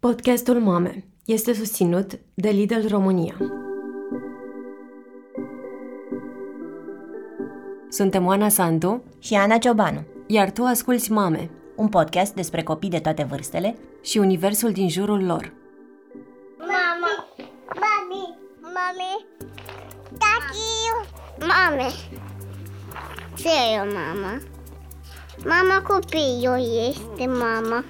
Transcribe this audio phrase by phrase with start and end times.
[0.00, 3.34] Podcastul Mame este susținut de Lidl România.
[7.88, 12.98] Suntem Oana Sandu și Ana Ciobanu, iar tu asculți Mame un podcast despre copii de
[12.98, 15.52] toate vârstele și universul din jurul lor.
[16.58, 17.26] Mama,
[17.74, 19.26] mami, mami,
[20.18, 21.06] tati,
[21.40, 21.88] mame.
[23.36, 24.40] Ce e mama?
[25.44, 27.84] Mama copilul este mama.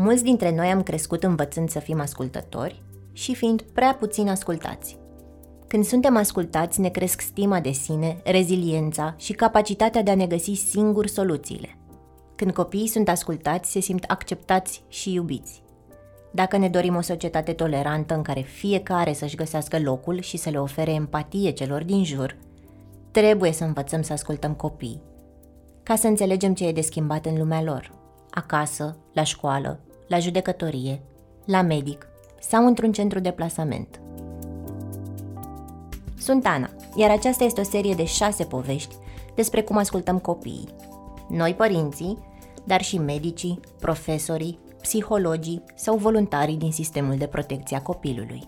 [0.00, 4.98] Mulți dintre noi am crescut învățând să fim ascultători și fiind prea puțin ascultați.
[5.66, 10.52] Când suntem ascultați, ne cresc stima de sine, reziliența și capacitatea de a ne găsi
[10.52, 11.78] singuri soluțiile.
[12.36, 15.62] Când copiii sunt ascultați, se simt acceptați și iubiți.
[16.30, 20.60] Dacă ne dorim o societate tolerantă în care fiecare să-și găsească locul și să le
[20.60, 22.36] ofere empatie celor din jur,
[23.10, 25.02] trebuie să învățăm să ascultăm copiii,
[25.82, 27.92] ca să înțelegem ce e de schimbat în lumea lor,
[28.30, 31.02] acasă, la școală, la judecătorie,
[31.44, 32.06] la medic
[32.40, 34.00] sau într-un centru de plasament.
[36.18, 38.94] Sunt Ana, iar aceasta este o serie de șase povești
[39.34, 40.68] despre cum ascultăm copiii.
[41.28, 42.18] Noi părinții,
[42.64, 48.42] dar și medicii, profesorii, psihologii sau voluntarii din sistemul de protecție a copilului.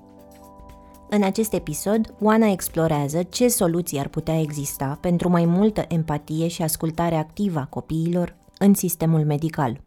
[1.08, 6.62] În acest episod, Oana explorează ce soluții ar putea exista pentru mai multă empatie și
[6.62, 9.80] ascultare activă a copiilor în sistemul medical.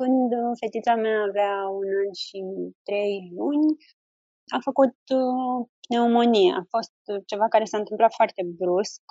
[0.00, 2.38] Când fetița mea avea un an și
[2.88, 3.68] trei luni,
[4.56, 6.52] a făcut uh, pneumonie.
[6.60, 6.94] A fost
[7.26, 9.02] ceva care s-a întâmplat foarte brusc.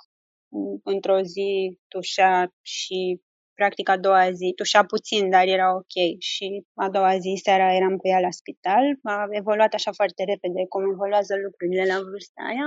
[0.84, 3.20] Într-o zi tușea și
[3.54, 7.96] practic a doua zi, tușea puțin, dar era ok și a doua zi, seara, eram
[7.96, 8.84] cu ea la spital.
[9.02, 12.66] A evoluat așa foarte repede cum evoluează lucrurile la vârsta aia.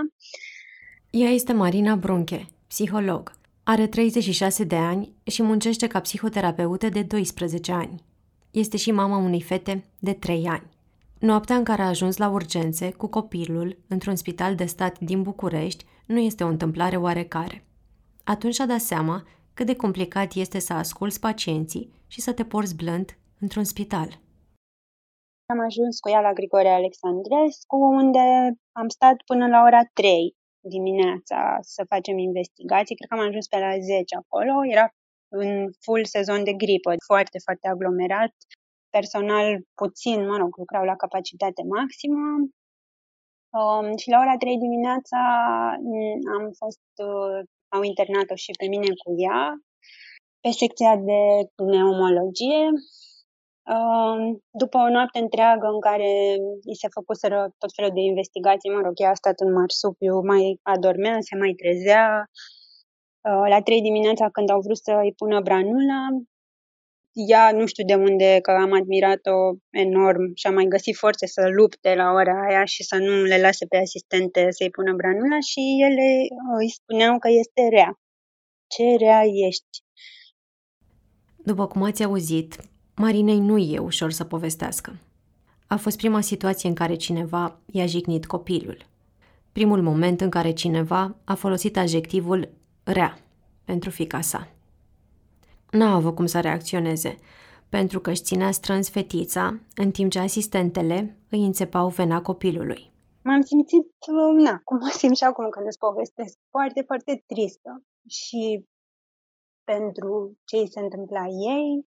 [1.09, 3.31] Ea este Marina Brunche, psiholog.
[3.63, 8.11] Are 36 de ani și muncește ca psihoterapeută de 12 ani.
[8.53, 10.69] Este și mama unei fete de 3 ani.
[11.19, 15.85] Noaptea în care a ajuns la urgențe cu copilul într-un spital de stat din București
[16.05, 17.65] nu este o întâmplare oarecare.
[18.23, 22.75] Atunci a dat seama cât de complicat este să asculți pacienții și să te porți
[22.75, 24.09] blând într-un spital.
[25.45, 28.19] Am ajuns cu ea la Grigore Alexandrescu, unde
[28.71, 32.95] am stat până la ora 3 dimineața să facem investigații.
[32.95, 34.53] Cred că am ajuns pe la 10 acolo.
[34.71, 34.93] Era
[35.35, 35.49] în
[35.83, 38.33] full sezon de gripă, foarte, foarte aglomerat
[38.97, 39.47] personal
[39.81, 42.25] puțin, mă rog, lucrau la capacitate maximă.
[43.59, 45.21] Um, și la ora 3 dimineața
[45.89, 47.39] mm, am fost, uh,
[47.75, 49.41] au internat-o și pe mine cu ea
[50.43, 51.21] pe secția de
[51.55, 52.63] pneumologie.
[53.75, 54.17] Uh,
[54.61, 56.11] după o noapte întreagă în care
[56.69, 60.43] îi se făcuseră tot felul de investigații, mă rog, ea a stat în marsupiu, mai
[60.73, 62.05] adormea, se mai trezea.
[62.19, 62.62] Uh,
[63.23, 66.07] la 3 dimineața, când au vrut să îi pună branula,
[67.13, 71.49] ea, nu știu de unde, că am admirat-o enorm și am mai găsit forțe să
[71.55, 75.59] lupte la ora aia și să nu le lase pe asistente să-i pună branula și
[75.89, 76.07] ele
[76.59, 77.99] îi spuneau că este rea.
[78.67, 79.83] Ce rea ești?
[81.35, 82.55] După cum ați auzit,
[82.95, 84.95] Marinei nu e ușor să povestească.
[85.67, 88.77] A fost prima situație în care cineva i-a jignit copilul.
[89.51, 92.49] Primul moment în care cineva a folosit adjectivul
[92.83, 93.17] rea
[93.65, 94.47] pentru fica sa.
[95.71, 97.17] N-a avut cum să reacționeze,
[97.69, 102.91] pentru că își ținea strâns fetița, în timp ce asistentele îi înțepau vena copilului.
[103.23, 103.87] M-am simțit,
[104.37, 107.83] na, cum mă simt și acum când îți povestesc, foarte, foarte tristă.
[108.07, 108.65] Și
[109.63, 111.85] pentru ce îi se întâmpla ei,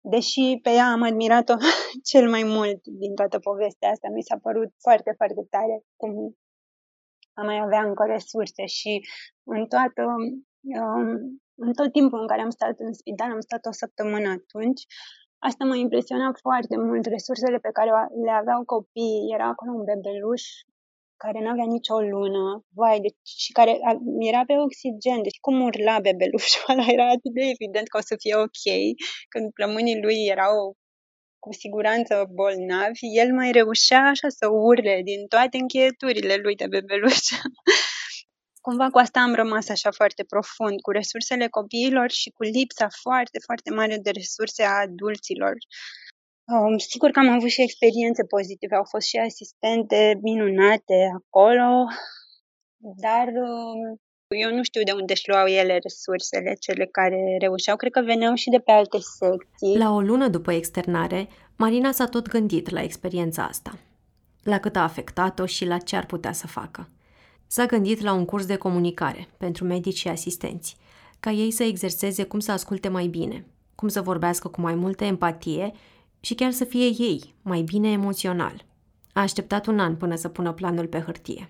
[0.00, 1.54] deși pe ea am admirat-o
[2.10, 6.12] cel mai mult din toată povestea asta, mi s-a părut foarte, foarte tare cum
[7.38, 8.92] a mai avea încă resurse și
[9.54, 10.02] în toată
[10.80, 14.82] um, în tot timpul în care am stat în spital, am stat o săptămână atunci,
[15.38, 17.04] asta m-a impresionat foarte mult.
[17.06, 17.90] Resursele pe care
[18.24, 20.44] le aveau copiii, era acolo un bebeluș
[21.24, 22.44] care nu avea nicio lună,
[22.80, 23.72] vai, deci, și care
[24.30, 28.14] era pe oxigen, deci cum urla bebelușul ăla, era atât de evident că o să
[28.22, 28.64] fie ok,
[29.32, 30.56] când plămânii lui erau
[31.48, 37.24] cu siguranță bolnavi, el mai reușea așa să urle din toate încheieturile lui de bebeluș.
[38.66, 43.38] cumva cu asta am rămas așa foarte profund, cu resursele copiilor și cu lipsa foarte,
[43.46, 45.54] foarte mare de resurse a adulților.
[46.52, 51.70] Um, sigur că am avut și experiențe pozitive, au fost și asistente minunate acolo,
[53.04, 54.00] dar um,
[54.36, 57.76] eu nu știu de unde își luau ele resursele, cele care reușeau.
[57.76, 59.78] Cred că veneau și de pe alte secții.
[59.78, 63.78] La o lună după externare, Marina s-a tot gândit la experiența asta,
[64.42, 66.88] la cât a afectat-o și la ce ar putea să facă.
[67.46, 70.76] S-a gândit la un curs de comunicare pentru medici și asistenți,
[71.20, 75.04] ca ei să exerseze cum să asculte mai bine, cum să vorbească cu mai multă
[75.04, 75.72] empatie
[76.20, 78.64] și chiar să fie ei mai bine emoțional.
[79.12, 81.48] A așteptat un an până să pună planul pe hârtie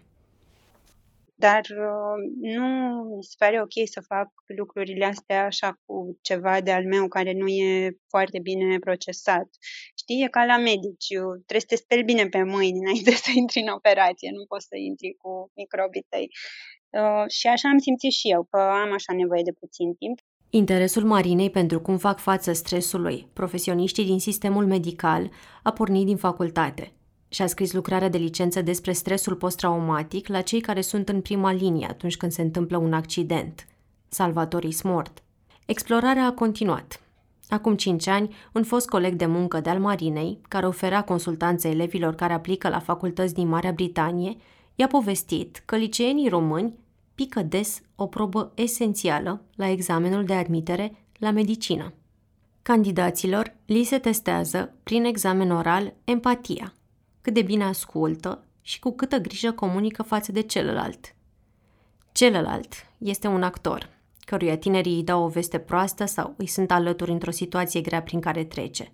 [1.46, 2.66] dar uh, nu
[3.16, 7.32] mi se pare ok să fac lucrurile astea așa cu ceva de al meu care
[7.32, 9.48] nu e foarte bine procesat.
[9.98, 11.08] Știi, e ca la medici,
[11.46, 14.76] trebuie să te speli bine pe mâini înainte să intri în operație, nu poți să
[14.76, 16.28] intri cu microbii tăi.
[16.90, 20.18] Uh, și așa am simțit și eu, că am așa nevoie de puțin timp.
[20.50, 25.30] Interesul Marinei pentru cum fac față stresului profesioniștii din sistemul medical
[25.62, 26.92] a pornit din facultate–
[27.28, 31.86] și-a scris lucrarea de licență despre stresul post-traumatic la cei care sunt în prima linie
[31.90, 33.66] atunci când se întâmplă un accident,
[34.08, 35.22] salvatoris mort.
[35.66, 37.00] Explorarea a continuat.
[37.48, 42.14] Acum cinci ani, un fost coleg de muncă de al Marinei, care oferea consultanțe elevilor
[42.14, 44.36] care aplică la facultăți din Marea Britanie,
[44.74, 46.74] i-a povestit că liceenii români
[47.14, 51.92] pică des o probă esențială la examenul de admitere la medicină.
[52.62, 56.72] Candidaților li se testează, prin examen oral, empatia,
[57.28, 61.14] cât de bine ascultă și cu câtă grijă comunică față de celălalt.
[62.12, 63.88] Celălalt este un actor,
[64.20, 68.20] căruia tinerii îi dau o veste proastă sau îi sunt alături într-o situație grea prin
[68.20, 68.90] care trece.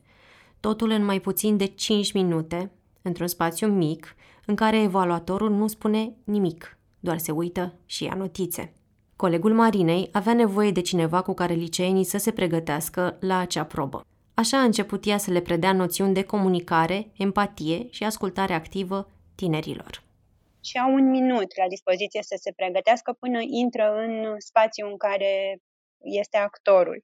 [0.60, 2.70] Totul în mai puțin de 5 minute,
[3.02, 4.14] într-un spațiu mic,
[4.46, 8.72] în care evaluatorul nu spune nimic, doar se uită și ia notițe.
[9.16, 14.04] Colegul Marinei avea nevoie de cineva cu care liceenii să se pregătească la acea probă.
[14.34, 20.02] Așa a început ea să le predea noțiuni de comunicare, empatie și ascultare activă tinerilor.
[20.64, 25.58] Și au un minut la dispoziție să se pregătească până intră în spațiul în care
[26.02, 27.02] este actorul.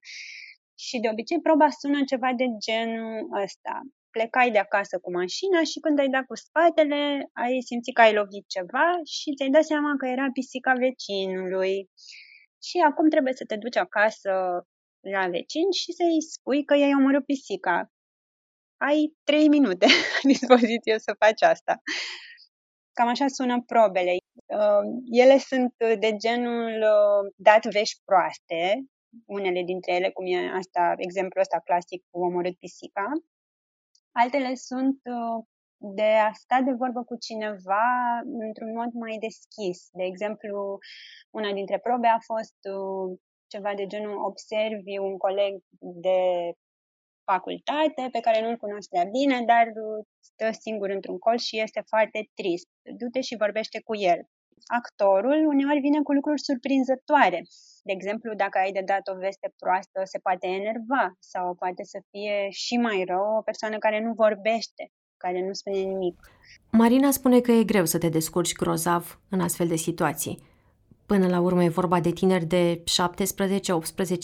[0.75, 3.81] Și de obicei proba sună ceva de genul ăsta.
[4.11, 8.15] Plecai de acasă cu mașina și când ai dat cu spatele, ai simțit că ai
[8.15, 11.91] lovit ceva și ți-ai dat seama că era pisica vecinului.
[12.63, 14.31] Și acum trebuie să te duci acasă
[15.01, 17.91] la vecini și să-i spui că i-ai omorât pisica.
[18.77, 21.83] Ai trei minute la dispoziție să faci asta.
[22.93, 24.17] Cam așa sună probele.
[24.47, 28.85] Uh, ele sunt de genul uh, dat vești proaste,
[29.27, 33.07] unele dintre ele, cum e asta, exemplul ăsta clasic cu omorât pisica.
[34.13, 35.45] Altele sunt uh,
[35.97, 37.87] de a sta de vorbă cu cineva
[38.47, 39.89] într-un mod mai deschis.
[39.93, 40.79] De exemplu,
[41.31, 42.59] una dintre probe a fost
[43.55, 45.53] ceva de genul observi un coleg
[46.07, 46.21] de
[47.31, 49.67] facultate pe care nu-l cunoști prea bine, dar
[50.31, 52.69] stă singur într-un colț și este foarte trist.
[52.99, 54.21] Du-te și vorbește cu el.
[54.81, 57.41] Actorul uneori vine cu lucruri surprinzătoare.
[57.89, 61.99] De exemplu, dacă ai de dat o veste proastă, se poate enerva sau poate să
[62.11, 64.85] fie și mai rău o persoană care nu vorbește,
[65.17, 66.17] care nu spune nimic.
[66.71, 70.39] Marina spune că e greu să te descurci grozav în astfel de situații.
[71.13, 72.85] Până la urmă e vorba de tineri de 17-18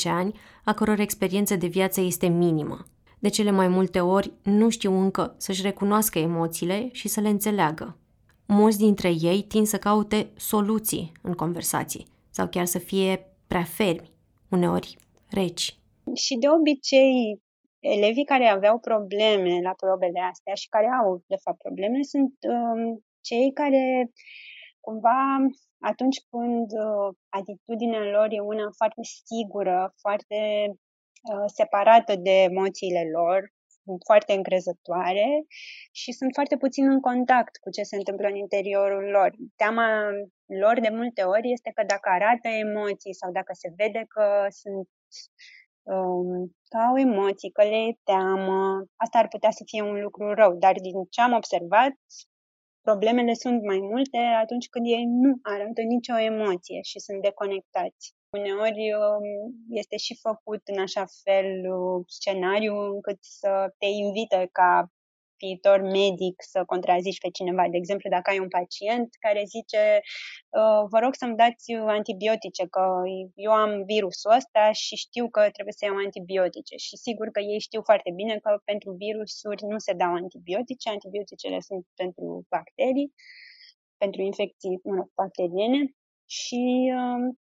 [0.04, 0.32] ani,
[0.64, 2.86] a căror experiență de viață este minimă.
[3.18, 7.98] De cele mai multe ori nu știu încă să-și recunoască emoțiile și să le înțeleagă.
[8.46, 14.12] Mulți dintre ei tind să caute soluții în conversații sau chiar să fie prea fermi,
[14.50, 14.96] uneori
[15.30, 15.78] reci.
[16.14, 17.42] Și de obicei,
[17.80, 23.04] elevii care aveau probleme la probele astea și care au, de fapt, probleme sunt um,
[23.20, 24.10] cei care
[24.86, 25.20] cumva
[25.90, 30.38] atunci când uh, atitudinea lor e una foarte sigură, foarte
[31.30, 33.38] uh, separată de emoțiile lor,
[34.08, 35.28] foarte încrezătoare
[36.00, 39.30] și sunt foarte puțin în contact cu ce se întâmplă în interiorul lor.
[39.56, 39.88] Teama
[40.62, 44.88] lor de multe ori este că dacă arată emoții sau dacă se vede că sunt
[45.82, 50.34] um, că au emoții, că le e teamă, asta ar putea să fie un lucru
[50.34, 50.52] rău.
[50.64, 51.92] Dar din ce am observat,
[52.90, 58.14] Problemele sunt mai multe atunci când ei nu arată nicio emoție și sunt deconectați.
[58.38, 59.26] Uneori um,
[59.69, 64.90] este și făcut în așa fel uh, scenariu încât să te invite ca
[65.38, 67.69] viitor medic să contrazici pe cineva.
[67.71, 70.00] De exemplu, dacă ai un pacient care zice
[70.59, 72.85] uh, vă rog să-mi dați antibiotice, că
[73.35, 76.76] eu am virusul ăsta și știu că trebuie să iau antibiotice.
[76.76, 81.61] Și sigur că ei știu foarte bine că pentru virusuri nu se dau antibiotice, antibioticele
[81.61, 83.12] sunt pentru bacterii,
[83.97, 85.81] pentru infecții mă rog, bacteriene
[86.38, 86.62] și
[86.99, 87.35] uh,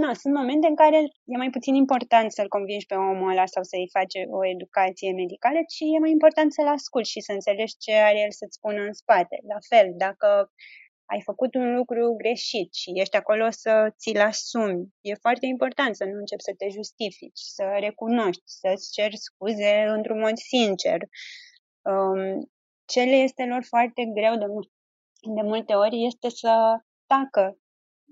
[0.00, 3.62] na, sunt momente în care e mai puțin important să-l convingi pe omul ăla sau
[3.62, 7.92] să-i faci o educație medicală, ci e mai important să-l asculti și să înțelegi ce
[7.92, 9.36] are el să-ți spună în spate.
[9.52, 10.52] La fel, dacă
[11.06, 16.04] ai făcut un lucru greșit și ești acolo să ți-l asumi, e foarte important să
[16.04, 20.98] nu începi să te justifici, să recunoști, să-ți ceri scuze într-un mod sincer.
[21.82, 22.50] Um,
[22.84, 24.46] ce le este lor foarte greu de,
[25.34, 26.52] de multe ori este să
[27.06, 27.58] tacă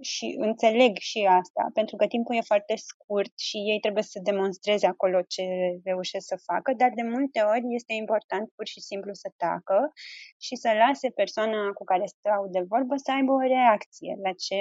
[0.03, 4.87] și înțeleg și asta, pentru că timpul e foarte scurt și ei trebuie să demonstreze
[4.87, 5.45] acolo ce
[5.85, 9.93] reușesc să facă, dar de multe ori este important pur și simplu să tacă
[10.41, 14.61] și să lase persoana cu care stau de vorbă să aibă o reacție la ce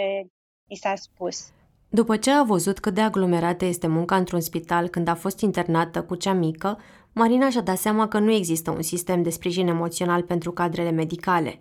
[0.68, 1.52] i s-a spus.
[1.90, 6.04] După ce a văzut cât de aglomerată este munca într-un spital când a fost internată
[6.04, 6.80] cu cea mică,
[7.14, 11.58] Marina și-a dat seama că nu există un sistem de sprijin emoțional pentru cadrele medicale.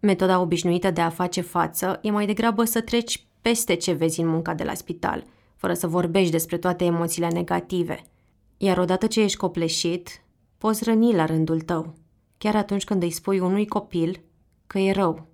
[0.00, 4.28] Metoda obișnuită de a face față e mai degrabă să treci peste ce vezi în
[4.28, 5.24] munca de la spital,
[5.56, 8.04] fără să vorbești despre toate emoțiile negative.
[8.56, 10.22] Iar odată ce ești copleșit,
[10.58, 11.94] poți răni la rândul tău,
[12.38, 14.20] chiar atunci când îi spui unui copil
[14.66, 15.26] că e rău.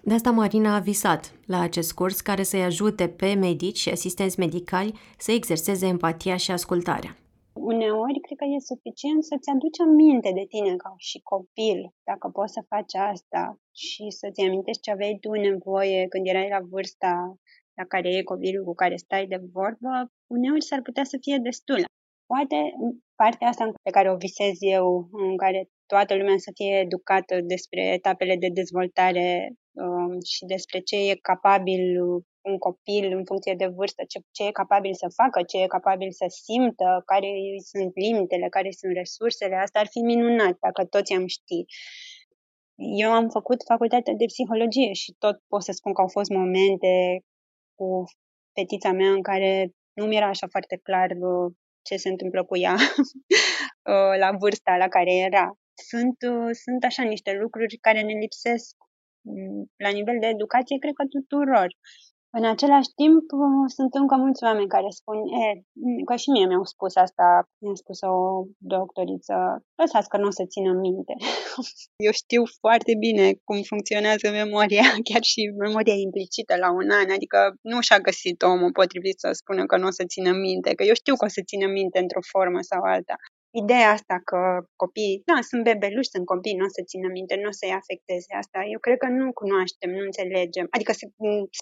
[0.00, 4.38] De asta Marina a visat la acest curs care să-i ajute pe medici și asistenți
[4.38, 7.16] medicali să exerseze empatia și ascultarea.
[7.72, 11.78] Uneori cred că e suficient să-ți aduci aminte de tine ca și copil,
[12.10, 13.42] dacă poți să faci asta
[13.82, 17.12] și să-ți amintești ce aveai tu nevoie când erai la vârsta
[17.78, 19.92] la care e copilul cu care stai de vorbă,
[20.26, 21.80] uneori s-ar putea să fie destul.
[22.32, 22.58] Poate
[23.22, 27.82] partea asta pe care o visez eu, în care toată lumea să fie educată despre
[27.98, 31.82] etapele de dezvoltare um, și despre ce e capabil
[32.46, 36.10] un copil în funcție de vârstă, ce, ce e capabil să facă, ce e capabil
[36.12, 37.30] să simtă, care
[37.72, 41.64] sunt limitele, care sunt resursele, asta ar fi minunat dacă toți am ști.
[43.04, 47.20] Eu am făcut facultatea de psihologie și tot pot să spun că au fost momente
[47.74, 48.04] cu
[48.54, 52.56] fetița mea în care nu mi era așa foarte clar uh, ce se întâmplă cu
[52.56, 52.74] ea
[53.92, 55.46] uh, la vârsta la care era.
[55.90, 58.74] Sunt, uh, sunt așa niște lucruri care ne lipsesc
[59.20, 61.68] mm, la nivel de educație, cred că tuturor.
[62.38, 63.22] În același timp,
[63.76, 65.44] sunt încă mulți oameni care spun, e,
[66.08, 67.26] că și mie mi-au spus asta,
[67.62, 68.14] mi-a spus o
[68.74, 69.34] doctoriță,
[69.80, 71.14] lăsați că nu o să țină minte.
[72.06, 77.38] Eu știu foarte bine cum funcționează memoria, chiar și memoria implicită la un an, adică
[77.70, 80.96] nu și-a găsit omul potrivit să spună că nu o să țină minte, că eu
[81.02, 83.16] știu că o să țină minte într-o formă sau alta
[83.62, 84.40] ideea asta că
[84.82, 88.32] copiii, da, sunt bebeluși, sunt copii, nu o să țină minte, nu o să-i afecteze
[88.42, 90.66] asta, eu cred că nu cunoaștem, nu înțelegem.
[90.70, 90.92] Adică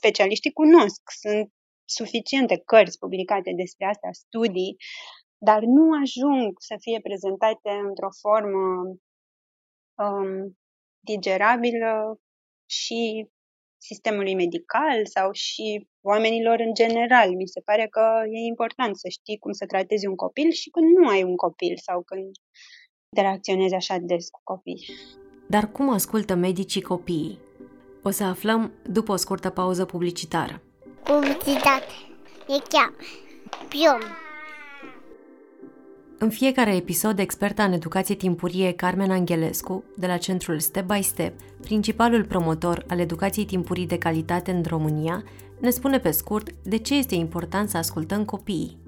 [0.01, 1.47] specialiștii cunosc, sunt
[1.99, 4.77] suficiente cărți publicate despre asta, studii,
[5.49, 8.65] dar nu ajung să fie prezentate într-o formă
[10.05, 10.57] um,
[11.11, 11.95] digerabilă
[12.67, 13.29] și
[13.89, 17.29] sistemului medical sau și oamenilor în general.
[17.35, 20.87] Mi se pare că e important să știi cum să tratezi un copil și când
[20.97, 22.31] nu ai un copil sau când
[23.09, 24.85] interacționezi așa des cu copii.
[25.47, 27.39] Dar cum ascultă medicii copiii?
[28.03, 30.63] O să aflăm după o scurtă pauză publicitară.
[31.03, 31.93] Publicitate.
[32.49, 32.93] E chiar.
[33.69, 34.01] Pion.
[36.19, 41.41] În fiecare episod, experta în educație timpurie Carmen Angelescu, de la centrul Step by Step,
[41.61, 45.25] principalul promotor al educației timpurii de calitate în România,
[45.61, 48.79] ne spune pe scurt de ce este important să ascultăm copiii.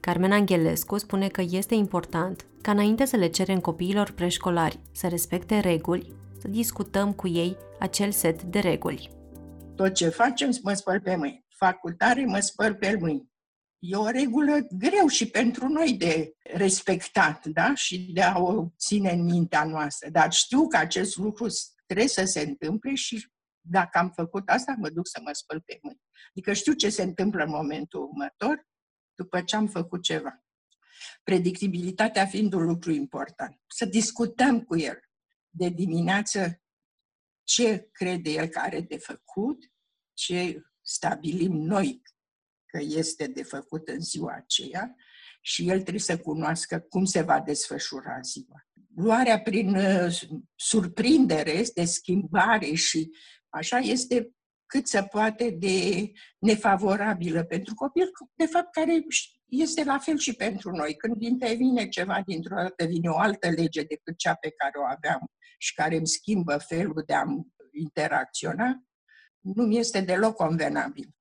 [0.00, 5.58] Carmen Angelescu spune că este important ca înainte să le cerem copiilor preșcolari să respecte
[5.58, 9.10] reguli, să discutăm cu ei acel set de reguli.
[9.76, 11.44] Tot ce facem, mă spăl pe mâini.
[11.48, 13.30] Facultare, mă spăl pe mâini
[13.80, 17.74] e o regulă greu și pentru noi de respectat, da?
[17.74, 20.08] Și de a o ține în mintea noastră.
[20.10, 21.46] Dar știu că acest lucru
[21.86, 23.26] trebuie să se întâmple și
[23.70, 26.02] dacă am făcut asta, mă duc să mă spăl pe mâini.
[26.28, 28.68] Adică știu ce se întâmplă în momentul următor
[29.14, 30.44] după ce am făcut ceva.
[31.22, 33.60] Predictibilitatea fiind un lucru important.
[33.66, 35.00] Să discutăm cu el
[35.48, 36.62] de dimineață
[37.44, 39.64] ce crede el că are de făcut,
[40.12, 42.02] ce stabilim noi
[42.66, 44.94] că este de făcut în ziua aceea
[45.40, 48.68] și el trebuie să cunoască cum se va desfășura ziua.
[48.96, 50.20] Luarea prin uh,
[50.54, 53.10] surprindere, de schimbare și
[53.50, 54.30] așa este
[54.66, 59.04] cât se poate de nefavorabilă pentru copil, de fapt care
[59.46, 60.96] este la fel și pentru noi.
[60.96, 65.30] Când intervine ceva dintr-o dată, vine o altă lege decât cea pe care o aveam
[65.58, 67.24] și care îmi schimbă felul de a
[67.72, 68.84] interacționa,
[69.40, 71.14] nu mi este deloc convenabil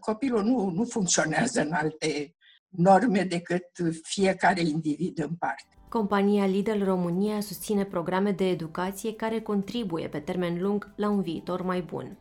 [0.00, 2.34] copilul nu, nu funcționează în alte
[2.68, 3.64] norme decât
[4.02, 5.77] fiecare individ în parte.
[5.88, 11.62] Compania Lidl România susține programe de educație care contribuie pe termen lung la un viitor
[11.62, 12.16] mai bun.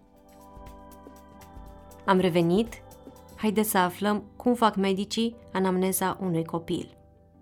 [2.05, 2.81] Am revenit?
[3.35, 6.97] Haideți să aflăm cum fac medicii anamneza unui copil.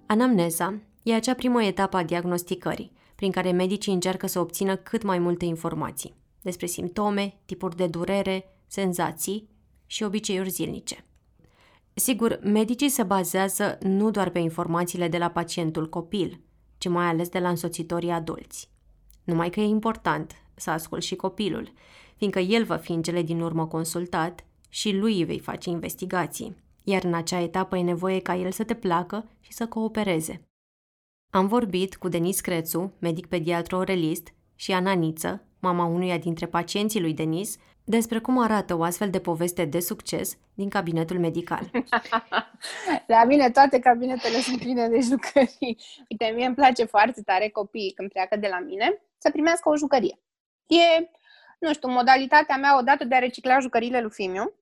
[0.05, 5.20] Anamneza e acea primă etapă a diagnosticării, prin care medicii încearcă să obțină cât mai
[5.20, 6.15] multe informații
[6.46, 9.50] despre simptome, tipuri de durere, senzații
[9.86, 11.05] și obiceiuri zilnice.
[11.97, 16.41] Sigur, medicii se bazează nu doar pe informațiile de la pacientul copil,
[16.77, 18.69] ci mai ales de la însoțitorii adulți.
[19.23, 21.73] Numai că e important să ascult și copilul,
[22.17, 26.55] fiindcă el va fi în cele din urmă consultat și lui îi vei face investigații,
[26.83, 30.41] iar în acea etapă e nevoie ca el să te placă și să coopereze.
[31.33, 37.01] Am vorbit cu Denis Crețu, medic pediatru orelist, și Ana Niță, mama unuia dintre pacienții
[37.01, 41.70] lui Denis, despre cum arată o astfel de poveste de succes din cabinetul medical.
[43.08, 45.77] La mine toate cabinetele sunt pline de jucării.
[46.10, 49.75] Uite, mie îmi place foarte tare copiii când pleacă de la mine să primească o
[49.75, 50.20] jucărie.
[50.68, 51.10] E,
[51.60, 54.54] nu știu, modalitatea mea odată de a recicla jucăriile lui Fimiu,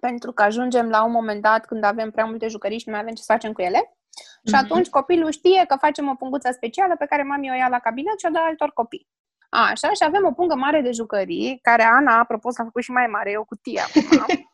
[0.00, 3.00] pentru că ajungem la un moment dat când avem prea multe jucării și nu mai
[3.00, 3.78] avem ce să facem cu ele.
[3.78, 4.44] Mm-hmm.
[4.44, 4.64] Și mhm.
[4.64, 8.18] atunci copilul știe că facem o punguță specială pe care mami o ia la cabinet
[8.18, 9.08] și o dă altor copii.
[9.48, 12.90] A, așa, și avem o pungă mare de jucării, care Ana, apropo, s-a făcut și
[12.90, 14.26] mai mare, e o cutie acum.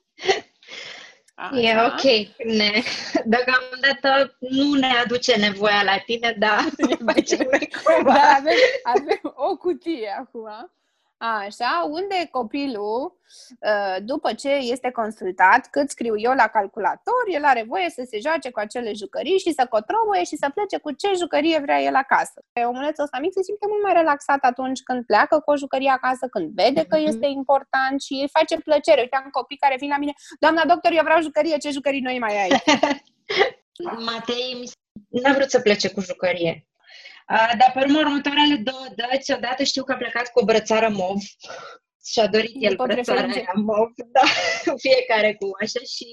[1.53, 2.03] E ok.
[2.57, 2.83] Ne,
[3.25, 6.59] deocamdată nu ne aduce nevoia la tine, dar
[7.13, 7.49] facem
[8.05, 10.73] Dar avem, avem o cutie acum
[11.17, 13.21] Așa, unde copilul,
[13.63, 18.19] ă, după ce este consultat, cât scriu eu la calculator, el are voie să se
[18.19, 21.95] joace cu acele jucării și să cotroboie și să plece cu ce jucărie vrea el
[21.95, 22.45] acasă.
[22.67, 26.27] Omulețul ăsta mic se simte mult mai relaxat atunci când pleacă cu o jucărie acasă,
[26.31, 27.07] când vede că mhm.
[27.07, 29.01] este important și îi face plăcere.
[29.01, 32.19] Uite, am copii care vin la mine, doamna doctor, eu vreau jucărie, ce jucării noi
[32.19, 32.51] mai ai?
[34.07, 34.71] Matei
[35.09, 36.67] n-a vrut să plece cu jucărie.
[37.29, 41.21] Dar pe urmă, următoarele două dăți, odată știu că a plecat cu o brățară mov
[42.07, 44.27] și-a dorit el brățara aia mov, da,
[44.87, 46.09] fiecare cu așa și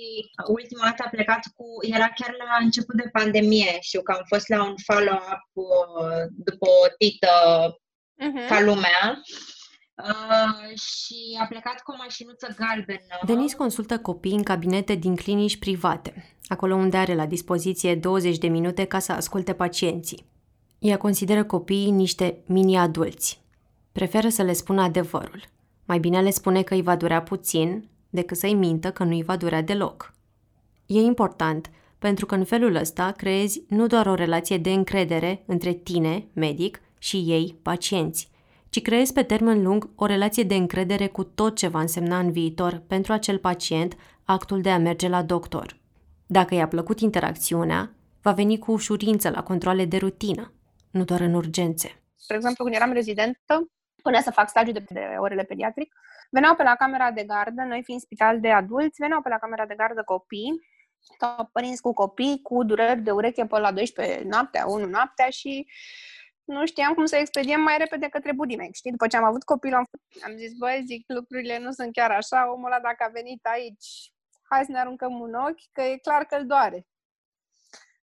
[0.48, 4.48] ultima dată a plecat cu, era chiar la început de pandemie, știu că am fost
[4.48, 7.30] la un follow-up uh, după o tită
[8.24, 8.48] uh-huh.
[8.50, 9.22] ca lumea
[10.08, 13.20] Uh, și a plecat cu o mașinuță galbenă.
[13.25, 18.48] Denis consultă copii în cabinete din clinici private, acolo unde are la dispoziție 20 de
[18.48, 20.25] minute ca să asculte pacienții.
[20.81, 23.41] Ea consideră copiii niște mini-adulți.
[23.91, 25.43] Preferă să le spună adevărul.
[25.85, 29.23] Mai bine le spune că îi va dura puțin decât să-i mintă că nu îi
[29.23, 30.13] va dura deloc.
[30.85, 35.73] E important pentru că în felul ăsta creezi nu doar o relație de încredere între
[35.73, 38.29] tine, medic, și ei, pacienți,
[38.69, 42.32] ci creezi pe termen lung o relație de încredere cu tot ce va însemna în
[42.32, 45.77] viitor pentru acel pacient actul de a merge la doctor.
[46.25, 50.51] Dacă i-a plăcut interacțiunea, va veni cu ușurință la controle de rutină,
[50.91, 52.04] nu doar în urgențe.
[52.15, 53.71] Spre exemplu, când eram rezidentă,
[54.04, 55.93] până să fac stagiu de, de orele pediatric,
[56.30, 59.65] veneau pe la camera de gardă, noi fiind spital de adulți, veneau pe la camera
[59.65, 60.62] de gardă copii,
[61.51, 65.67] părinți cu copii, cu dureri de ureche pe la 12 noaptea, 1 noaptea și
[66.43, 68.91] nu știam cum să expediem mai repede către Budimec, știi?
[68.91, 69.86] După ce am avut copilul, am,
[70.25, 74.13] am zis, băi, zic, lucrurile nu sunt chiar așa, omul ăla dacă a venit aici,
[74.49, 76.86] hai să ne aruncăm un ochi, că e clar că îl doare.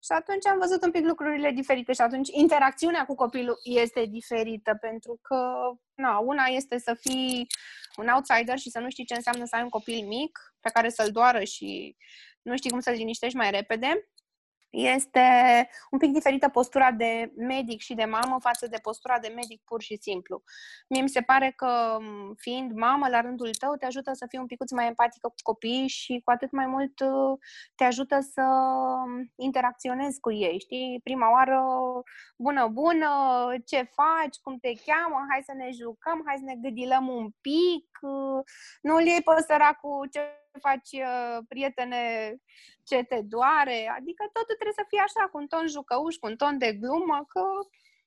[0.08, 4.78] Și atunci am văzut un pic lucrurile diferite și atunci interacțiunea cu copilul este diferită
[4.82, 5.38] pentru că
[5.96, 7.48] na, una este să fii
[7.98, 10.90] un outsider și să nu știi ce înseamnă să ai un copil mic pe care
[10.90, 11.96] să-l doară și
[12.42, 14.10] nu știi cum să-l liniștești mai repede
[14.78, 19.62] este un pic diferită postura de medic și de mamă față de postura de medic
[19.66, 20.44] pur și simplu.
[20.90, 21.98] Mie mi se pare că,
[22.38, 25.88] fiind mamă, la rândul tău, te ajută să fii un pic mai empatică cu copiii
[25.88, 27.38] și cu atât mai mult uh,
[27.76, 28.46] te ajută să
[29.36, 31.00] interacționezi cu ei, știi?
[31.04, 31.62] Prima oară,
[32.38, 33.10] bună, bună,
[33.66, 37.88] ce faci, cum te cheamă, hai să ne jucăm, hai să ne gâdilăm un pic,
[38.02, 38.44] uh,
[38.82, 40.20] nu-l iei pe săracul ce
[40.62, 42.02] faci, uh, prietene,
[42.84, 46.36] ce te doare, adică totul trebuie să fie așa, cu un ton jucăuș, cu un
[46.36, 47.42] ton de glumă, că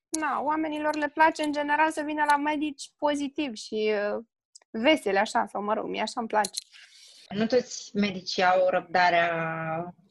[0.09, 4.25] na, oamenilor le place în general să vină la medici pozitiv și uh,
[4.71, 6.61] vesele așa, sau mă rog, mie așa îmi place.
[7.29, 9.31] Nu toți medicii au răbdarea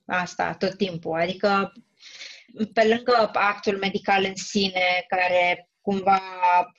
[0.05, 1.73] asta tot timpul, adică
[2.73, 6.21] pe lângă actul medical în sine, care cumva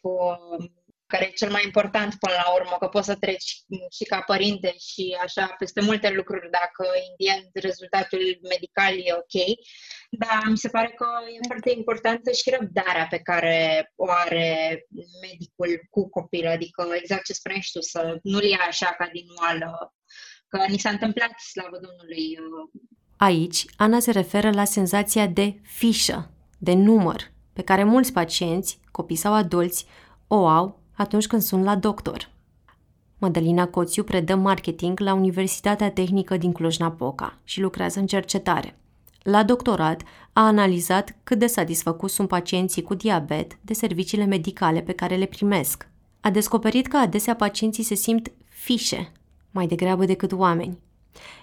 [0.00, 0.70] uh,
[1.12, 3.50] care e cel mai important până la urmă, că poți să treci
[3.96, 6.82] și ca părinte și așa peste multe lucruri dacă
[7.34, 8.22] în rezultatul
[8.54, 9.36] medical e ok,
[10.10, 13.56] dar mi se pare că e foarte importantă și răbdarea pe care
[13.96, 14.48] o are
[15.26, 19.26] medicul cu copilul, adică exact ce spuneai și tu, să nu-l ia așa ca din
[19.40, 19.94] oală,
[20.48, 22.38] că ni s-a întâmplat, slavă Domnului.
[22.38, 22.80] Uh,
[23.16, 29.16] Aici, Ana se referă la senzația de fișă, de număr, pe care mulți pacienți, copii
[29.16, 29.86] sau adulți,
[30.26, 32.30] o au atunci când sunt la doctor.
[33.18, 38.78] Madalina Coțiu predă marketing la Universitatea Tehnică din Cluj-Napoca și lucrează în cercetare.
[39.22, 44.92] La doctorat a analizat cât de satisfăcut sunt pacienții cu diabet de serviciile medicale pe
[44.92, 45.88] care le primesc.
[46.20, 49.12] A descoperit că adesea pacienții se simt fișe,
[49.50, 50.78] mai degrabă decât oameni.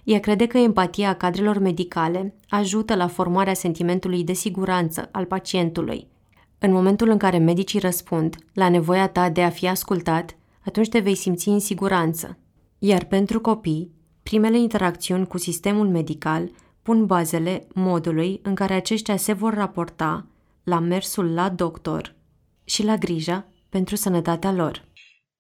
[0.04, 6.08] Ea crede că empatia cadrelor medicale ajută la formarea sentimentului de siguranță al pacientului–
[6.60, 11.00] în momentul în care medicii răspund la nevoia ta de a fi ascultat, atunci te
[11.00, 12.38] vei simți în siguranță.
[12.80, 19.34] Iar pentru copii, Primele interacțiuni cu sistemul medical pun bazele modului în care aceștia se
[19.34, 20.28] vor raporta
[20.64, 22.16] la mersul la doctor
[22.64, 24.86] și la grija pentru sănătatea lor.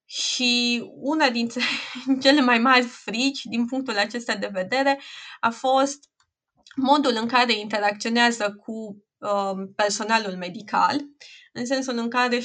[0.05, 1.61] Și una dintre
[2.23, 4.99] cele mai mari frici din punctul acesta de vedere
[5.39, 6.09] a fost
[6.75, 9.06] modul în care interacționează cu um,
[9.75, 10.99] personalul medical,
[11.53, 12.43] în sensul în care 7%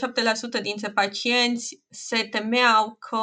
[0.62, 3.20] dintre pacienți se temeau că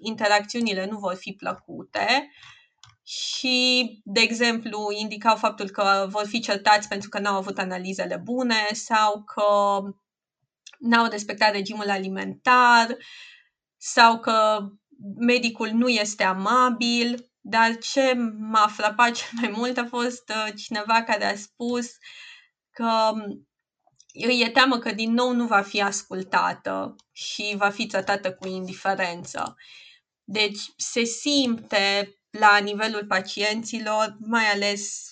[0.00, 2.30] interacțiunile nu vor fi plăcute
[3.02, 8.68] și, de exemplu, indicau faptul că vor fi certați pentru că n-au avut analizele bune
[8.72, 9.80] sau că
[10.78, 12.96] n-au respectat regimul alimentar
[13.76, 14.68] sau că
[15.18, 21.02] medicul nu este amabil, dar ce m-a frapat cel mai mult a fost uh, cineva
[21.02, 21.86] care a spus
[22.70, 23.48] că um,
[24.12, 28.46] îi e teamă că din nou nu va fi ascultată și va fi tratată cu
[28.46, 29.56] indiferență.
[30.24, 35.10] Deci se simte la nivelul pacienților, mai ales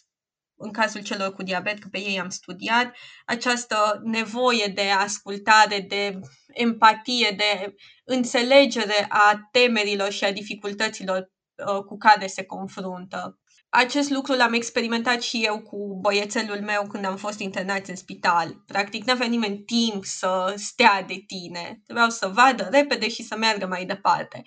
[0.57, 6.21] în cazul celor cu diabet, că pe ei am studiat, această nevoie de ascultare, de
[6.47, 11.19] empatie, de înțelegere a temerilor și a dificultăților
[11.67, 13.39] uh, cu care se confruntă.
[13.71, 18.63] Acest lucru l-am experimentat și eu cu băiețelul meu când am fost internați în spital.
[18.67, 21.81] Practic, nu avea nimeni timp să stea de tine.
[21.85, 24.43] Trebuiau să vadă repede și să meargă mai departe.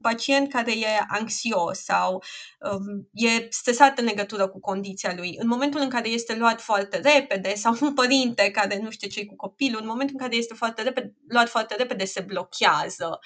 [0.00, 2.22] Pacient care e anxios sau
[2.70, 7.00] um, e stresat în legătură cu condiția lui, în momentul în care este luat foarte
[7.00, 10.54] repede, sau un părinte care nu știe ce cu copilul, în momentul în care este
[10.54, 13.18] foarte repede, luat foarte repede, se blochează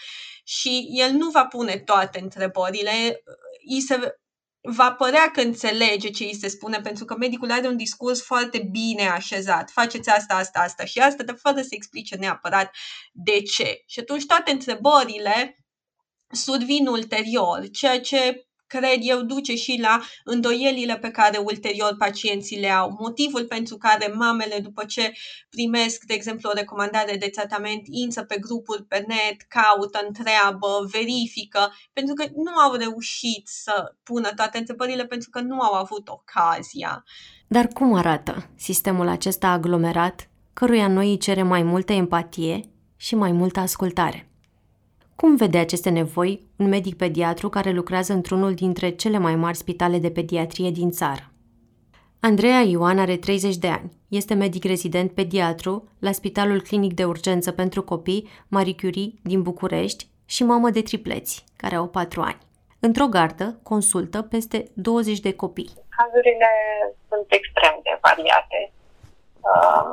[0.45, 3.23] și el nu va pune toate întrebările,
[3.69, 4.19] îi se
[4.61, 8.69] va părea că înțelege ce îi se spune, pentru că medicul are un discurs foarte
[8.71, 9.71] bine așezat.
[9.71, 12.77] Faceți asta, asta, asta și asta, dar fără să explice neapărat
[13.13, 13.83] de ce.
[13.87, 15.57] Și atunci toate întrebările
[16.31, 22.71] survin ulterior, ceea ce cred eu, duce și la îndoielile pe care ulterior pacienții le
[22.71, 22.97] au.
[22.99, 25.13] Motivul pentru care mamele, după ce
[25.51, 31.73] primesc, de exemplu, o recomandare de tratament, intră pe grupuri pe net, caută, întreabă, verifică,
[31.93, 37.05] pentru că nu au reușit să pună toate întrebările pentru că nu au avut ocazia.
[37.47, 42.61] Dar cum arată sistemul acesta aglomerat, căruia noi îi cere mai multă empatie
[42.97, 44.29] și mai multă ascultare?
[45.23, 49.99] Cum vede aceste nevoi un medic pediatru care lucrează într-unul dintre cele mai mari spitale
[49.99, 51.23] de pediatrie din țară?
[52.21, 53.93] Andreea Ioan are 30 de ani.
[54.09, 60.07] Este medic rezident pediatru la Spitalul Clinic de Urgență pentru Copii Marie Curie din București
[60.27, 62.39] și mamă de tripleți, care au 4 ani.
[62.81, 65.71] Într-o gardă consultă peste 20 de copii.
[65.97, 66.51] Cazurile
[67.09, 68.73] sunt extrem de variate.
[69.51, 69.91] Uh,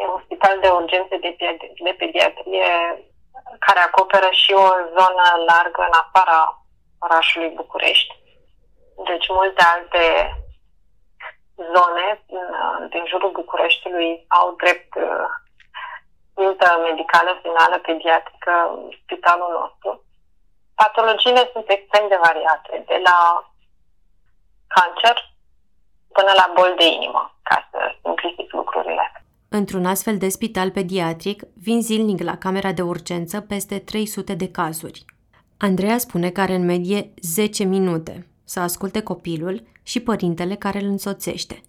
[0.00, 1.36] e un spital de urgență de,
[1.84, 2.68] de pediatrie
[3.58, 6.62] care acoperă și o zonă largă în afara
[6.98, 8.14] orașului București.
[9.04, 10.02] Deci multe alte
[11.56, 12.24] zone
[12.88, 14.92] din jurul Bucureștiului au drept
[16.38, 18.52] țintă uh, medicală finală pediatrică
[19.02, 20.04] spitalul nostru.
[20.74, 23.18] Patologiile sunt extrem de variate, de la
[24.66, 25.16] cancer
[26.12, 27.87] până la bol de inimă, ca să simplific lucrurile.
[29.58, 35.04] Într-un astfel de spital pediatric, vin zilnic la camera de urgență peste 300 de cazuri.
[35.56, 40.88] Andreea spune că are în medie 10 minute să asculte copilul și părintele care îl
[40.88, 41.60] însoțește,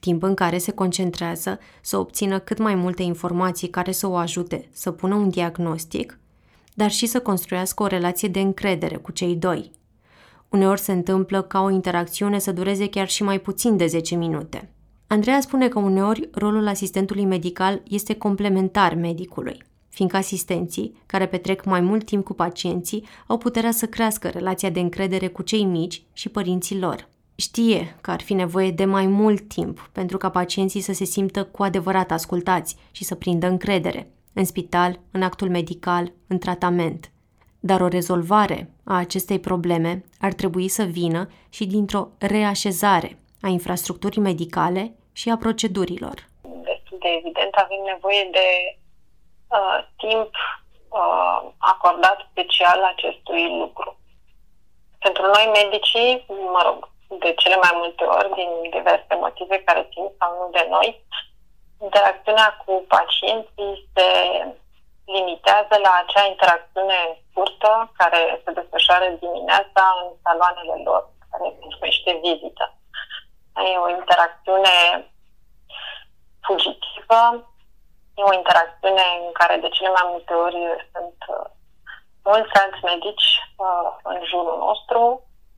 [0.00, 4.68] timp în care se concentrează să obțină cât mai multe informații care să o ajute
[4.72, 6.18] să pună un diagnostic,
[6.74, 9.70] dar și să construiască o relație de încredere cu cei doi.
[10.48, 14.70] Uneori se întâmplă ca o interacțiune să dureze chiar și mai puțin de 10 minute–
[15.10, 21.80] Andreea spune că uneori rolul asistentului medical este complementar medicului, fiindcă asistenții, care petrec mai
[21.80, 26.28] mult timp cu pacienții, au puterea să crească relația de încredere cu cei mici și
[26.28, 27.08] părinții lor.
[27.34, 31.44] Știe că ar fi nevoie de mai mult timp pentru ca pacienții să se simtă
[31.44, 37.10] cu adevărat ascultați și să prindă încredere, în spital, în actul medical, în tratament.
[37.60, 44.22] Dar o rezolvare a acestei probleme ar trebui să vină și dintr-o reașezare a infrastructurii
[44.22, 46.16] medicale și a procedurilor.
[46.68, 48.48] Destul de evident, avem nevoie de
[49.58, 50.30] uh, timp
[51.00, 51.38] uh,
[51.72, 53.90] acordat special acestui lucru.
[54.98, 56.78] Pentru noi, medicii, mă rog,
[57.24, 60.88] de cele mai multe ori, din diverse motive care țin sau nu de noi,
[61.86, 64.08] interacțiunea cu pacienții se
[65.04, 66.98] limitează la acea interacțiune
[67.30, 72.77] scurtă care se desfășoară dimineața în saloanele lor, care se numește vizită.
[73.72, 74.76] E o interacțiune
[76.46, 77.20] fugitivă,
[78.14, 80.60] e o interacțiune în care de cele mai multe ori
[80.92, 81.46] sunt uh,
[82.24, 85.00] mulți alți medici uh, în jurul nostru,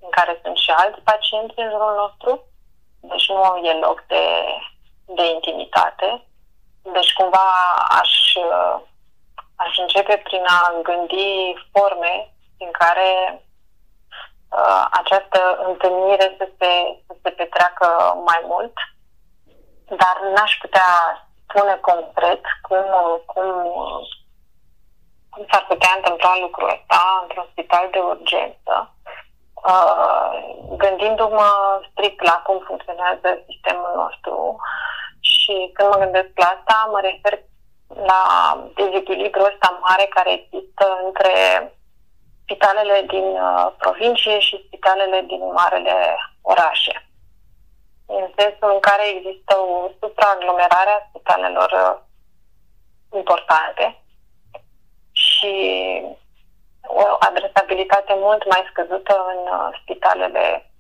[0.00, 2.44] în care sunt și alți pacienți în jurul nostru,
[3.00, 4.24] deci nu e loc de,
[5.04, 6.24] de intimitate.
[6.82, 7.46] Deci cumva
[8.00, 8.12] aș,
[9.56, 13.42] aș începe prin a gândi forme în care
[14.58, 16.70] uh, această întâlnire să se,
[17.06, 17.86] să se petreacă
[18.24, 18.74] mai mult,
[19.84, 20.90] dar n-aș putea
[21.50, 22.86] spune concret cum,
[23.26, 23.48] cum,
[25.30, 28.94] cum s-ar putea întâmpla lucrul ăsta într-un spital de urgență,
[29.70, 30.30] uh,
[30.76, 31.48] gândindu-mă
[31.90, 34.56] strict la cum funcționează sistemul nostru
[35.20, 37.34] și când mă gândesc la asta, mă refer
[38.10, 38.22] la
[38.74, 41.32] dezechilibrul ăsta mare care există între
[42.50, 47.06] spitalele din uh, provincie și spitalele din marele orașe.
[48.06, 51.98] În sensul în care există o supraaglomerare a spitalelor uh,
[53.18, 54.02] importante
[55.12, 55.54] și
[56.86, 60.70] o adresabilitate mult mai scăzută în uh, spitalele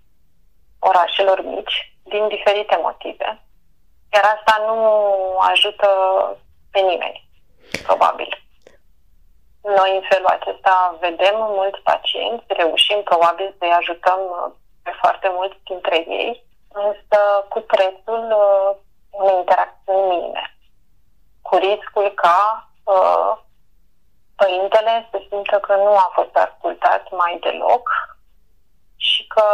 [0.78, 3.42] orașelor mici, din diferite motive.
[4.12, 4.76] Iar asta nu
[5.38, 5.88] ajută
[6.70, 7.28] pe nimeni,
[7.86, 8.49] probabil.
[9.62, 15.58] Noi în felul acesta vedem mulți pacienți, reușim probabil să-i ajutăm uh, pe foarte mulți
[15.64, 18.76] dintre ei, însă cu prețul uh,
[19.10, 20.56] unei interacțiuni minime,
[21.42, 23.32] cu riscul ca uh,
[24.36, 27.88] părintele să simtă că nu a fost ascultat mai deloc
[28.96, 29.44] și că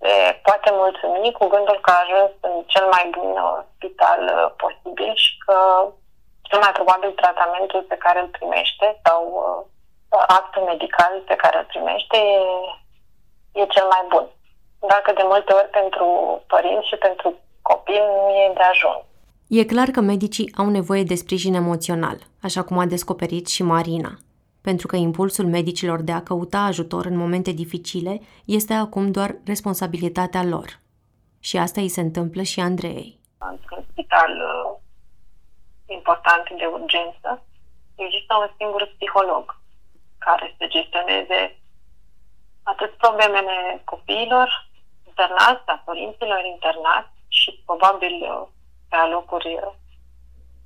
[0.00, 4.52] se poate mulțumi cu gândul că a ajuns în cel mai bun uh, spital uh,
[4.56, 5.58] posibil și că
[6.50, 11.66] cel mai probabil tratamentul pe care îl primește sau uh, actul medical pe care îl
[11.72, 12.40] primește e,
[13.60, 14.26] e cel mai bun.
[14.92, 16.06] Dacă de multe ori pentru
[16.46, 17.28] părinți și pentru
[17.62, 19.02] copil nu e de ajuns.
[19.48, 24.12] E clar că medicii au nevoie de sprijin emoțional, așa cum a descoperit și Marina,
[24.62, 30.44] pentru că impulsul medicilor de a căuta ajutor în momente dificile este acum doar responsabilitatea
[30.44, 30.80] lor.
[31.40, 33.18] Și asta îi se întâmplă și Andreei.
[33.38, 34.32] Într-un spital
[35.88, 37.28] uh, important de urgență,
[37.94, 39.60] există un singur psiholog
[40.18, 41.40] care să gestioneze
[42.62, 44.48] atât problemele copiilor
[45.06, 48.46] internați, a părinților internați și probabil uh,
[48.88, 49.72] pe alocuri uh,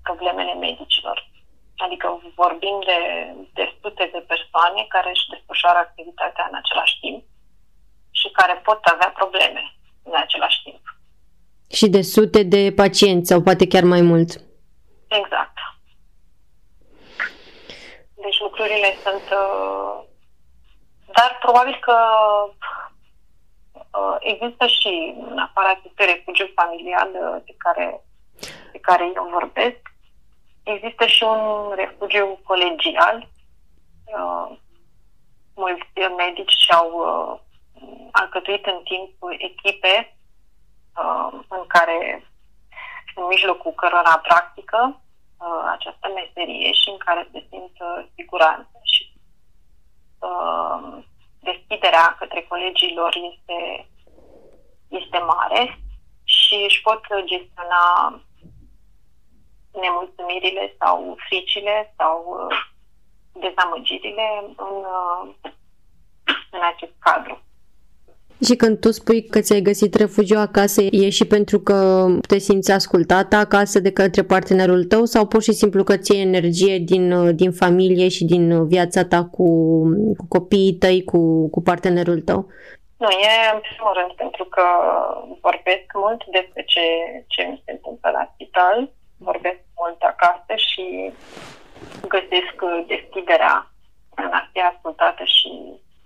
[0.03, 1.31] problemele medicilor.
[1.77, 2.99] Adică vorbim de,
[3.59, 7.23] de sute de persoane care își desfășoară activitatea în același timp
[8.11, 9.63] și care pot avea probleme
[10.03, 10.83] în același timp.
[11.71, 14.52] Și de sute de pacienți sau poate chiar mai mult.
[15.21, 15.57] Exact.
[18.15, 19.23] Deci lucrurile sunt...
[19.31, 20.03] Uh,
[21.13, 21.97] dar probabil că
[23.73, 27.11] uh, există și în afara acestui refugiu familial
[27.45, 28.05] de care,
[28.73, 29.81] de care eu vorbesc,
[30.63, 33.29] există și un refugiu colegial.
[34.05, 34.57] Uh,
[35.55, 36.91] mulți medici și-au
[38.11, 40.17] alcătuit în timp echipe
[41.49, 42.27] în care
[43.15, 45.01] în mijlocul cărora practică
[45.39, 49.13] uh, această meserie și în care se simt uh, siguranță și
[50.19, 51.05] uh,
[51.41, 53.89] deschiderea către colegii lor este,
[54.89, 55.79] este mare
[56.25, 57.85] și își pot gestiona
[59.73, 62.57] nemulțumirile sau fricile sau uh,
[63.33, 65.35] dezamăgirile în, uh,
[66.51, 67.43] în acest cadru.
[68.47, 72.73] Și când tu spui că ți-ai găsit refugiu acasă, e și pentru că te simți
[72.73, 77.53] ascultată acasă de către partenerul tău sau pur și simplu că ți energie din, din
[77.53, 79.47] familie și din viața ta cu,
[80.17, 82.41] cu copiii tăi, cu, cu partenerul tău?
[83.03, 84.65] Nu, e în primul rând pentru că
[85.41, 86.85] vorbesc mult despre ce,
[87.27, 91.13] ce mi se întâmplă la spital, vorbesc mult acasă și
[92.15, 92.57] găsesc
[92.93, 93.55] deschiderea
[94.15, 95.51] în a fi ascultată și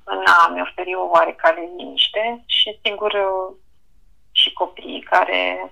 [0.09, 3.13] în a-mi oferi o oarecare liniște și, sigur,
[4.33, 5.71] și copiii care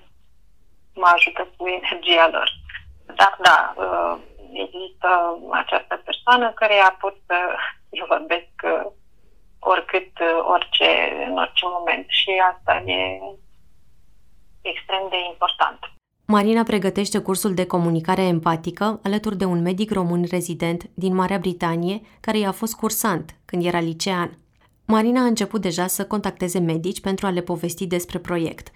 [0.94, 2.50] mă ajută cu energia lor.
[3.06, 3.74] Dar, da,
[4.52, 7.36] există această persoană care a pot să
[7.98, 8.54] eu vorbesc
[9.58, 10.10] oricât,
[10.54, 10.90] orice,
[11.26, 13.20] în orice moment și asta e
[14.62, 15.78] extrem de important.
[16.26, 22.00] Marina pregătește cursul de comunicare empatică alături de un medic român rezident din Marea Britanie
[22.20, 24.38] care i-a fost cursant când era licean.
[24.84, 28.68] Marina a început deja să contacteze medici pentru a le povesti despre proiect.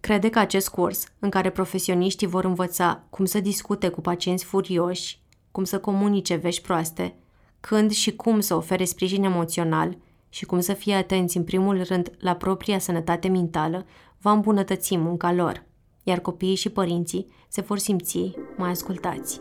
[0.00, 5.20] Crede că acest curs, în care profesioniștii vor învăța cum să discute cu pacienți furioși,
[5.50, 7.14] cum să comunice vești proaste,
[7.60, 9.96] când și cum să ofere sprijin emoțional
[10.28, 13.86] și cum să fie atenți în primul rând la propria sănătate mentală,
[14.20, 15.70] va îmbunătăți munca lor
[16.02, 19.40] iar copiii și părinții se vor simți mai ascultați.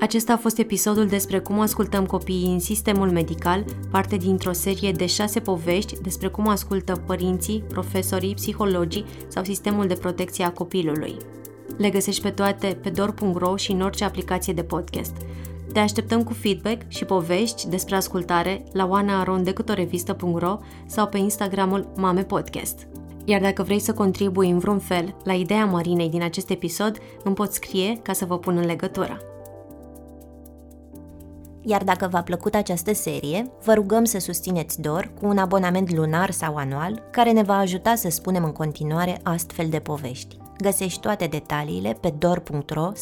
[0.00, 5.06] Acesta a fost episodul despre cum ascultăm copiii în sistemul medical, parte dintr-o serie de
[5.06, 11.16] șase povești despre cum ascultă părinții, profesorii, psihologii sau sistemul de protecție a copilului.
[11.76, 15.16] Le găsești pe toate pe dor.ro și în orice aplicație de podcast.
[15.74, 22.86] Te așteptăm cu feedback și povești despre ascultare la oanaarondecutorevista.ro sau pe Instagramul Mame Podcast.
[23.24, 27.34] Iar dacă vrei să contribui în vreun fel la ideea Marinei din acest episod, îmi
[27.34, 29.20] poți scrie ca să vă pun în legătură.
[31.62, 36.30] Iar dacă v-a plăcut această serie, vă rugăm să susțineți DOR cu un abonament lunar
[36.30, 40.36] sau anual, care ne va ajuta să spunem în continuare astfel de povești.
[40.58, 42.92] Găsești toate detaliile pe dor.ro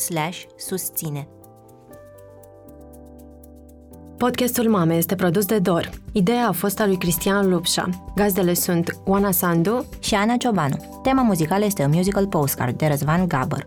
[0.57, 1.29] susține.
[4.23, 5.91] Podcastul Mame este produs de Dor.
[6.13, 7.89] Ideea a fost a lui Cristian Lupșa.
[8.15, 11.01] Gazdele sunt Oana Sandu și Ana Ciobanu.
[11.03, 13.65] Tema muzicală este un musical postcard de Răzvan Gabăr.